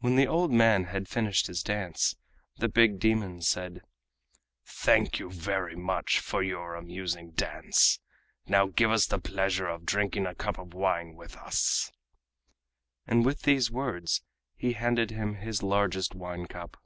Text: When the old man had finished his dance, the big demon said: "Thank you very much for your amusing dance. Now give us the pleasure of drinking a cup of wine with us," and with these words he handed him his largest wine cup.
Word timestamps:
When 0.00 0.16
the 0.16 0.26
old 0.26 0.50
man 0.50 0.86
had 0.86 1.06
finished 1.06 1.46
his 1.46 1.62
dance, 1.62 2.16
the 2.56 2.68
big 2.68 2.98
demon 2.98 3.42
said: 3.42 3.82
"Thank 4.64 5.20
you 5.20 5.30
very 5.30 5.76
much 5.76 6.18
for 6.18 6.42
your 6.42 6.74
amusing 6.74 7.30
dance. 7.30 8.00
Now 8.48 8.66
give 8.66 8.90
us 8.90 9.06
the 9.06 9.20
pleasure 9.20 9.68
of 9.68 9.86
drinking 9.86 10.26
a 10.26 10.34
cup 10.34 10.58
of 10.58 10.74
wine 10.74 11.14
with 11.14 11.36
us," 11.36 11.92
and 13.06 13.24
with 13.24 13.42
these 13.42 13.70
words 13.70 14.20
he 14.56 14.72
handed 14.72 15.12
him 15.12 15.36
his 15.36 15.62
largest 15.62 16.12
wine 16.16 16.46
cup. 16.46 16.76